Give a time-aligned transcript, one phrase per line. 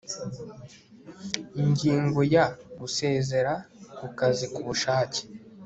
[1.61, 2.45] Ingingo ya
[2.79, 3.53] Gusezera
[3.97, 5.19] ku kazi ku bushake